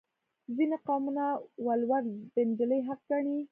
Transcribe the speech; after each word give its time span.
ځینې 0.55 0.77
قومونه 0.87 1.25
ولور 1.65 2.03
د 2.33 2.35
نجلۍ 2.49 2.81
حق 2.87 2.99
ګڼي. 3.09 3.37